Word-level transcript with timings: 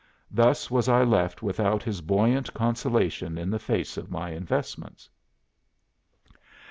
Thus 0.31 0.71
was 0.71 0.89
I 0.89 1.03
left 1.03 1.43
without 1.43 1.83
his 1.83 2.01
buoyant 2.01 2.55
consolation 2.55 3.37
in 3.37 3.51
the 3.51 3.59
face 3.59 3.97
of 3.97 4.09
my 4.09 4.31
investments." 4.31 5.07